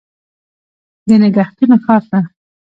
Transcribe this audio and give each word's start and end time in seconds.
د 1.07 1.09
نګهتونو 1.21 1.75
ښار 1.83 2.03
ته 2.09 2.19